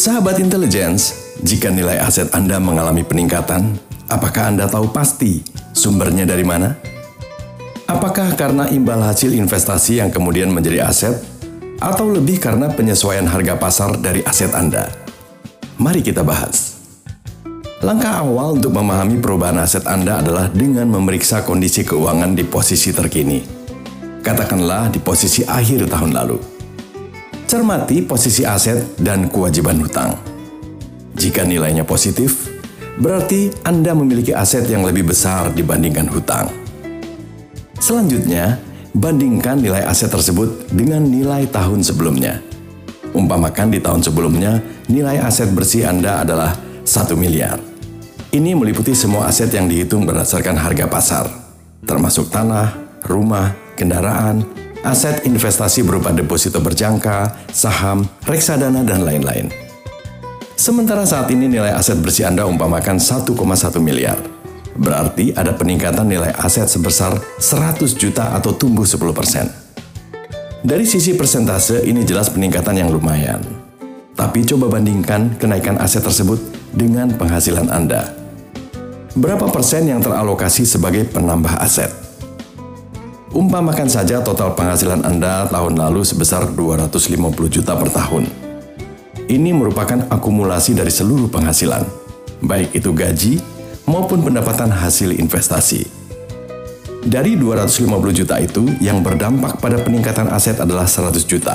Sahabat 0.00 0.40
intelligence, 0.40 1.36
jika 1.44 1.68
nilai 1.68 2.00
aset 2.00 2.32
Anda 2.32 2.56
mengalami 2.56 3.04
peningkatan, 3.04 3.76
apakah 4.08 4.48
Anda 4.48 4.64
tahu 4.64 4.88
pasti 4.96 5.44
sumbernya 5.76 6.24
dari 6.24 6.40
mana? 6.40 6.72
Apakah 7.84 8.32
karena 8.32 8.64
imbal 8.72 8.96
hasil 9.04 9.36
investasi 9.36 10.00
yang 10.00 10.08
kemudian 10.08 10.48
menjadi 10.56 10.88
aset, 10.88 11.20
atau 11.84 12.08
lebih 12.08 12.40
karena 12.40 12.72
penyesuaian 12.72 13.28
harga 13.28 13.60
pasar 13.60 14.00
dari 14.00 14.24
aset 14.24 14.56
Anda? 14.56 14.88
Mari 15.76 16.00
kita 16.00 16.24
bahas. 16.24 16.80
Langkah 17.84 18.24
awal 18.24 18.56
untuk 18.56 18.72
memahami 18.72 19.20
perubahan 19.20 19.60
aset 19.60 19.84
Anda 19.84 20.24
adalah 20.24 20.48
dengan 20.48 20.88
memeriksa 20.88 21.44
kondisi 21.44 21.84
keuangan 21.84 22.32
di 22.32 22.48
posisi 22.48 22.88
terkini. 22.88 23.44
Katakanlah 24.24 24.88
di 24.88 24.96
posisi 24.96 25.44
akhir 25.44 25.92
tahun 25.92 26.16
lalu. 26.16 26.59
Cermati 27.50 27.98
posisi 28.06 28.46
aset 28.46 28.94
dan 29.02 29.26
kewajiban 29.26 29.74
hutang. 29.82 30.14
Jika 31.18 31.42
nilainya 31.42 31.82
positif, 31.82 32.46
berarti 32.94 33.50
Anda 33.66 33.90
memiliki 33.90 34.30
aset 34.30 34.70
yang 34.70 34.86
lebih 34.86 35.10
besar 35.10 35.50
dibandingkan 35.50 36.06
hutang. 36.14 36.46
Selanjutnya, 37.82 38.54
bandingkan 38.94 39.58
nilai 39.58 39.82
aset 39.82 40.14
tersebut 40.14 40.70
dengan 40.70 41.02
nilai 41.02 41.50
tahun 41.50 41.82
sebelumnya. 41.82 42.38
Umpamakan 43.18 43.74
di 43.74 43.82
tahun 43.82 44.06
sebelumnya, 44.06 44.62
nilai 44.86 45.18
aset 45.18 45.50
bersih 45.50 45.90
Anda 45.90 46.22
adalah 46.22 46.54
1 46.86 47.18
miliar. 47.18 47.58
Ini 48.30 48.54
meliputi 48.54 48.94
semua 48.94 49.26
aset 49.26 49.50
yang 49.50 49.66
dihitung 49.66 50.06
berdasarkan 50.06 50.54
harga 50.54 50.86
pasar, 50.86 51.26
termasuk 51.82 52.30
tanah, 52.30 52.78
rumah, 53.10 53.58
kendaraan, 53.74 54.46
aset 54.80 55.28
investasi 55.28 55.84
berupa 55.84 56.12
deposito 56.12 56.60
berjangka, 56.60 57.36
saham, 57.52 58.06
reksadana, 58.24 58.84
dan 58.84 59.04
lain-lain. 59.04 59.52
Sementara 60.56 61.08
saat 61.08 61.32
ini 61.32 61.48
nilai 61.48 61.72
aset 61.72 61.96
bersih 62.04 62.28
Anda 62.28 62.44
umpamakan 62.44 63.00
1,1 63.00 63.32
miliar. 63.80 64.20
Berarti 64.76 65.32
ada 65.32 65.56
peningkatan 65.56 66.04
nilai 66.04 66.32
aset 66.36 66.68
sebesar 66.68 67.16
100 67.40 67.96
juta 67.96 68.36
atau 68.36 68.52
tumbuh 68.52 68.84
10%. 68.84 69.00
Dari 70.60 70.84
sisi 70.84 71.16
persentase 71.16 71.80
ini 71.88 72.04
jelas 72.04 72.28
peningkatan 72.28 72.76
yang 72.76 72.92
lumayan. 72.92 73.40
Tapi 74.12 74.44
coba 74.44 74.68
bandingkan 74.68 75.40
kenaikan 75.40 75.80
aset 75.80 76.04
tersebut 76.04 76.36
dengan 76.76 77.08
penghasilan 77.16 77.72
Anda. 77.72 78.12
Berapa 79.16 79.48
persen 79.48 79.88
yang 79.88 80.04
teralokasi 80.04 80.68
sebagai 80.68 81.08
penambah 81.08 81.56
aset? 81.56 82.09
Umpamakan 83.30 83.86
saja 83.86 84.18
total 84.26 84.58
penghasilan 84.58 85.06
Anda 85.06 85.46
tahun 85.46 85.78
lalu 85.78 86.02
sebesar 86.02 86.50
250 86.50 87.14
juta 87.46 87.78
per 87.78 87.86
tahun. 87.86 88.26
Ini 89.30 89.54
merupakan 89.54 90.10
akumulasi 90.10 90.74
dari 90.74 90.90
seluruh 90.90 91.30
penghasilan, 91.30 91.86
baik 92.42 92.74
itu 92.74 92.90
gaji 92.90 93.38
maupun 93.86 94.26
pendapatan 94.26 94.74
hasil 94.74 95.14
investasi. 95.14 95.86
Dari 97.06 97.38
250 97.38 97.86
juta 98.10 98.34
itu, 98.42 98.66
yang 98.82 98.98
berdampak 98.98 99.62
pada 99.62 99.78
peningkatan 99.78 100.26
aset 100.34 100.58
adalah 100.58 100.90
100 100.90 101.22
juta, 101.22 101.54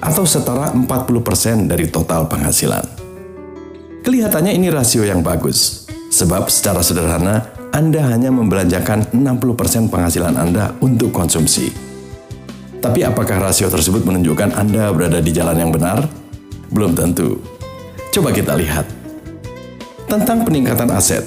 atau 0.00 0.24
setara 0.24 0.72
40% 0.72 1.68
dari 1.68 1.84
total 1.92 2.32
penghasilan. 2.32 2.82
Kelihatannya 4.00 4.56
ini 4.56 4.72
rasio 4.72 5.04
yang 5.04 5.20
bagus, 5.20 5.84
sebab 6.08 6.48
secara 6.48 6.80
sederhana 6.80 7.59
anda 7.70 8.02
hanya 8.10 8.34
membelanjakan 8.34 9.14
60% 9.14 9.94
penghasilan 9.94 10.34
Anda 10.34 10.74
untuk 10.82 11.14
konsumsi. 11.14 11.70
Tapi 12.82 13.06
apakah 13.06 13.38
rasio 13.38 13.70
tersebut 13.70 14.02
menunjukkan 14.02 14.58
Anda 14.58 14.90
berada 14.90 15.22
di 15.22 15.30
jalan 15.30 15.54
yang 15.54 15.70
benar? 15.70 16.02
Belum 16.74 16.98
tentu. 16.98 17.38
Coba 18.10 18.34
kita 18.34 18.58
lihat. 18.58 18.90
Tentang 20.10 20.42
peningkatan 20.42 20.90
aset. 20.90 21.22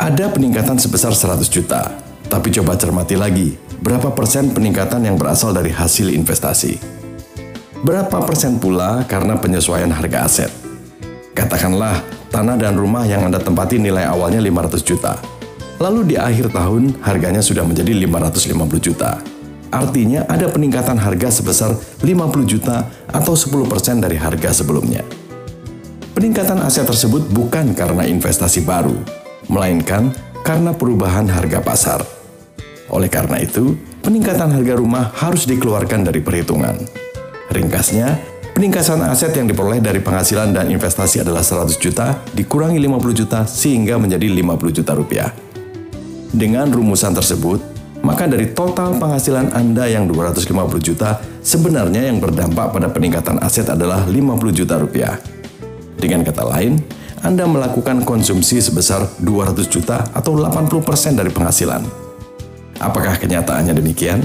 Ada 0.00 0.32
peningkatan 0.32 0.80
sebesar 0.80 1.12
100 1.12 1.44
juta, 1.52 1.92
tapi 2.32 2.48
coba 2.56 2.72
cermati 2.80 3.20
lagi, 3.20 3.60
berapa 3.84 4.16
persen 4.16 4.48
peningkatan 4.56 5.04
yang 5.04 5.20
berasal 5.20 5.52
dari 5.52 5.68
hasil 5.68 6.08
investasi? 6.16 6.80
Berapa 7.84 8.24
persen 8.24 8.56
pula 8.56 9.04
karena 9.04 9.36
penyesuaian 9.36 9.92
harga 9.92 10.24
aset? 10.24 10.52
Katakanlah 11.36 12.19
tanah 12.30 12.56
dan 12.56 12.78
rumah 12.78 13.04
yang 13.04 13.26
Anda 13.26 13.42
tempati 13.42 13.76
nilai 13.76 14.06
awalnya 14.06 14.38
500 14.38 14.80
juta. 14.86 15.18
Lalu 15.82 16.14
di 16.14 16.16
akhir 16.16 16.54
tahun 16.54 17.02
harganya 17.02 17.42
sudah 17.42 17.66
menjadi 17.66 17.92
550 17.92 18.78
juta. 18.80 19.18
Artinya 19.70 20.26
ada 20.26 20.50
peningkatan 20.50 20.98
harga 20.98 21.30
sebesar 21.30 21.74
50 22.02 22.42
juta 22.46 22.90
atau 23.10 23.34
10% 23.38 24.02
dari 24.02 24.18
harga 24.18 24.50
sebelumnya. 24.50 25.06
Peningkatan 26.10 26.58
aset 26.60 26.84
tersebut 26.84 27.30
bukan 27.30 27.72
karena 27.72 28.02
investasi 28.04 28.66
baru, 28.66 28.98
melainkan 29.46 30.10
karena 30.42 30.74
perubahan 30.74 31.30
harga 31.30 31.62
pasar. 31.62 32.00
Oleh 32.90 33.06
karena 33.06 33.38
itu, 33.38 33.78
peningkatan 34.02 34.50
harga 34.50 34.74
rumah 34.74 35.14
harus 35.14 35.46
dikeluarkan 35.46 36.02
dari 36.02 36.18
perhitungan. 36.18 36.76
Ringkasnya, 37.54 38.29
Peningkatan 38.60 39.00
aset 39.08 39.32
yang 39.32 39.48
diperoleh 39.48 39.80
dari 39.80 40.04
penghasilan 40.04 40.52
dan 40.52 40.68
investasi 40.68 41.24
adalah 41.24 41.40
100 41.40 41.80
juta 41.80 42.20
dikurangi 42.36 42.76
50 42.76 43.16
juta 43.24 43.48
sehingga 43.48 43.96
menjadi 43.96 44.28
50 44.28 44.76
juta 44.76 44.92
rupiah. 44.92 45.32
Dengan 46.28 46.68
rumusan 46.68 47.16
tersebut, 47.16 47.56
maka 48.04 48.28
dari 48.28 48.52
total 48.52 49.00
penghasilan 49.00 49.56
Anda 49.56 49.88
yang 49.88 50.12
250 50.12 50.76
juta, 50.76 51.24
sebenarnya 51.40 52.04
yang 52.12 52.20
berdampak 52.20 52.76
pada 52.76 52.92
peningkatan 52.92 53.40
aset 53.40 53.64
adalah 53.64 54.04
50 54.04 54.52
juta 54.52 54.76
rupiah. 54.76 55.16
Dengan 55.96 56.20
kata 56.20 56.44
lain, 56.44 56.84
Anda 57.24 57.48
melakukan 57.48 58.04
konsumsi 58.04 58.60
sebesar 58.60 59.08
200 59.24 59.72
juta 59.72 60.04
atau 60.12 60.36
80% 60.36 61.16
dari 61.16 61.32
penghasilan. 61.32 61.80
Apakah 62.76 63.16
kenyataannya 63.16 63.72
demikian? 63.72 64.20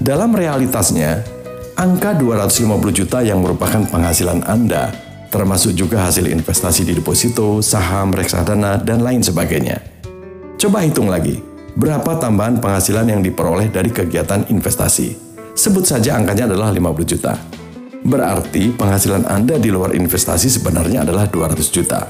Dalam 0.00 0.32
realitasnya, 0.32 1.33
Angka 1.74 2.14
250 2.14 2.94
juta 2.94 3.18
yang 3.26 3.42
merupakan 3.42 3.82
penghasilan 3.82 4.46
Anda, 4.46 4.94
termasuk 5.26 5.74
juga 5.74 6.06
hasil 6.06 6.30
investasi 6.30 6.86
di 6.86 6.94
deposito, 6.94 7.58
saham, 7.66 8.14
reksadana, 8.14 8.78
dan 8.78 9.02
lain 9.02 9.26
sebagainya. 9.26 9.82
Coba 10.54 10.86
hitung 10.86 11.10
lagi, 11.10 11.42
berapa 11.74 12.14
tambahan 12.22 12.62
penghasilan 12.62 13.10
yang 13.10 13.26
diperoleh 13.26 13.74
dari 13.74 13.90
kegiatan 13.90 14.46
investasi. 14.54 15.18
Sebut 15.58 15.82
saja 15.82 16.14
angkanya 16.14 16.46
adalah 16.46 16.70
50 16.70 17.10
juta. 17.10 17.34
Berarti 18.06 18.70
penghasilan 18.70 19.26
Anda 19.26 19.58
di 19.58 19.74
luar 19.74 19.98
investasi 19.98 20.46
sebenarnya 20.46 21.02
adalah 21.02 21.26
200 21.26 21.74
juta. 21.74 22.06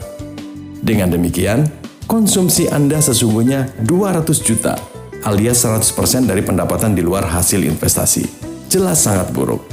Dengan 0.84 1.08
demikian, 1.08 1.64
konsumsi 2.04 2.69
Anda 2.69 3.00
sesungguhnya 3.00 3.81
200 3.81 4.28
juta 4.44 4.76
alias 5.25 5.64
100% 5.64 6.28
dari 6.28 6.44
pendapatan 6.44 6.92
di 6.92 7.00
luar 7.00 7.25
hasil 7.32 7.64
investasi 7.64 8.44
jelas 8.69 9.04
sangat 9.04 9.30
buruk. 9.30 9.64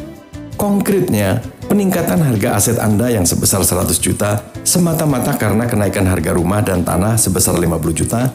Konkretnya, 0.60 1.42
peningkatan 1.66 2.22
harga 2.22 2.60
aset 2.60 2.78
Anda 2.78 3.10
yang 3.10 3.26
sebesar 3.26 3.66
100 3.66 3.98
juta 3.98 4.46
semata-mata 4.62 5.34
karena 5.40 5.66
kenaikan 5.66 6.06
harga 6.06 6.38
rumah 6.38 6.62
dan 6.62 6.86
tanah 6.86 7.18
sebesar 7.18 7.58
50 7.58 7.98
juta 7.98 8.30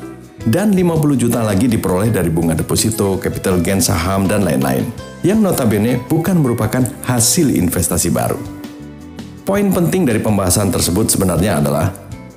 dan 0.46 0.70
50 0.70 1.18
juta 1.18 1.42
lagi 1.42 1.66
diperoleh 1.66 2.14
dari 2.14 2.30
bunga 2.30 2.54
deposito, 2.54 3.18
capital 3.18 3.58
gain 3.58 3.82
saham, 3.82 4.30
dan 4.30 4.46
lain-lain, 4.46 4.86
yang 5.26 5.42
notabene 5.42 5.98
bukan 6.06 6.38
merupakan 6.38 6.86
hasil 7.02 7.50
investasi 7.50 8.14
baru. 8.14 8.38
Poin 9.42 9.66
penting 9.74 10.06
dari 10.06 10.22
pembahasan 10.22 10.70
tersebut 10.70 11.10
sebenarnya 11.10 11.58
adalah 11.58 11.90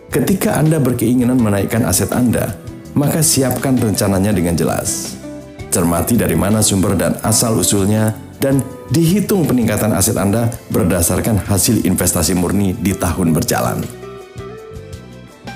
ketika 0.09 0.57
Anda 0.57 0.81
berkeinginan 0.81 1.37
menaikkan 1.37 1.85
aset 1.85 2.09
Anda, 2.09 2.57
maka 2.97 3.21
siapkan 3.21 3.77
rencananya 3.77 4.33
dengan 4.33 4.57
jelas 4.57 5.18
cermati 5.69 6.17
dari 6.17 6.35
mana 6.35 6.59
sumber 6.59 6.97
dan 6.97 7.15
asal-usulnya, 7.21 8.13
dan 8.39 8.63
dihitung 8.89 9.45
peningkatan 9.45 9.93
aset 9.93 10.15
Anda 10.17 10.49
berdasarkan 10.71 11.45
hasil 11.45 11.85
investasi 11.85 12.33
murni 12.33 12.73
di 12.73 12.95
tahun 12.95 13.35
berjalan. 13.35 13.83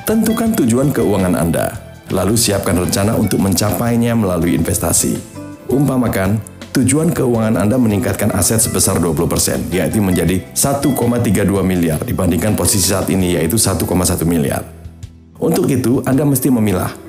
Tentukan 0.04 0.52
tujuan 0.60 0.92
keuangan 0.92 1.34
Anda, 1.34 1.72
lalu 2.12 2.36
siapkan 2.36 2.76
rencana 2.76 3.16
untuk 3.16 3.40
mencapainya 3.40 4.14
melalui 4.14 4.52
investasi. 4.60 5.16
Umpamakan, 5.72 6.44
tujuan 6.76 7.16
keuangan 7.16 7.56
Anda 7.56 7.80
meningkatkan 7.80 8.36
aset 8.36 8.60
sebesar 8.60 9.00
20%, 9.00 9.72
yaitu 9.72 10.04
menjadi 10.04 10.44
1,32 10.52 11.64
miliar 11.64 12.04
dibandingkan 12.04 12.54
posisi 12.60 12.92
saat 12.92 13.08
ini 13.08 13.40
yaitu 13.40 13.56
1,1 13.56 13.88
miliar. 14.28 14.68
Untuk 15.40 15.72
itu, 15.72 16.04
Anda 16.04 16.28
mesti 16.28 16.52
memilah 16.52 17.03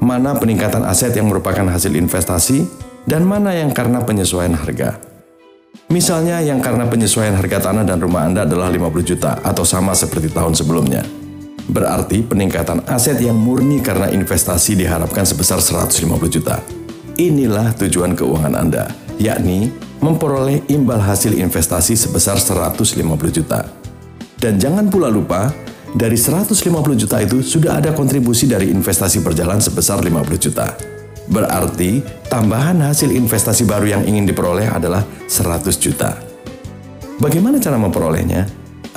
mana 0.00 0.32
peningkatan 0.32 0.82
aset 0.88 1.12
yang 1.12 1.28
merupakan 1.28 1.68
hasil 1.68 1.92
investasi 1.92 2.64
dan 3.04 3.28
mana 3.28 3.52
yang 3.52 3.70
karena 3.76 4.00
penyesuaian 4.00 4.56
harga. 4.56 4.96
Misalnya 5.92 6.40
yang 6.40 6.64
karena 6.64 6.88
penyesuaian 6.88 7.36
harga 7.36 7.70
tanah 7.70 7.84
dan 7.84 8.00
rumah 8.00 8.24
Anda 8.24 8.48
adalah 8.48 8.72
50 8.72 9.04
juta 9.04 9.38
atau 9.44 9.62
sama 9.62 9.92
seperti 9.92 10.32
tahun 10.32 10.56
sebelumnya. 10.56 11.04
Berarti 11.70 12.26
peningkatan 12.26 12.82
aset 12.90 13.20
yang 13.22 13.38
murni 13.38 13.78
karena 13.78 14.10
investasi 14.10 14.74
diharapkan 14.74 15.22
sebesar 15.22 15.62
150 15.62 16.10
juta. 16.26 16.58
Inilah 17.20 17.76
tujuan 17.76 18.16
keuangan 18.16 18.56
Anda, 18.56 18.90
yakni 19.20 19.70
memperoleh 20.00 20.64
imbal 20.72 20.98
hasil 20.98 21.36
investasi 21.36 21.94
sebesar 21.94 22.40
150 22.40 22.96
juta. 23.30 23.68
Dan 24.40 24.56
jangan 24.56 24.88
pula 24.88 25.12
lupa, 25.12 25.52
dari 25.90 26.14
150 26.14 26.54
juta 26.94 27.16
itu 27.18 27.42
sudah 27.42 27.82
ada 27.82 27.90
kontribusi 27.90 28.46
dari 28.46 28.70
investasi 28.70 29.22
berjalan 29.26 29.58
sebesar 29.58 29.98
50 29.98 30.38
juta. 30.38 30.78
Berarti 31.30 32.02
tambahan 32.26 32.82
hasil 32.82 33.10
investasi 33.14 33.66
baru 33.66 33.98
yang 33.98 34.02
ingin 34.06 34.26
diperoleh 34.26 34.66
adalah 34.70 35.06
100 35.26 35.78
juta. 35.78 36.18
Bagaimana 37.18 37.62
cara 37.62 37.78
memperolehnya? 37.78 38.46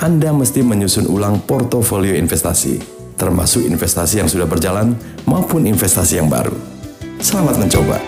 Anda 0.02 0.34
mesti 0.34 0.62
menyusun 0.66 1.06
ulang 1.06 1.46
portofolio 1.46 2.18
investasi, 2.18 2.82
termasuk 3.14 3.62
investasi 3.62 4.18
yang 4.18 4.26
sudah 4.26 4.50
berjalan 4.50 4.98
maupun 5.22 5.70
investasi 5.70 6.18
yang 6.18 6.26
baru. 6.26 6.58
Selamat 7.22 7.62
mencoba. 7.62 8.02